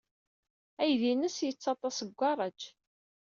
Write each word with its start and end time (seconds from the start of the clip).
Aydi-nnes 0.81 1.37
yettaḍḍas 1.45 1.99
deg 2.03 2.13
ugaṛaj. 2.15 2.59